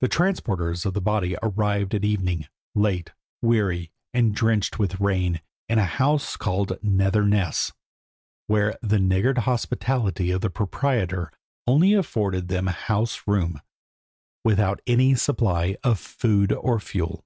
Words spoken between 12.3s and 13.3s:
them house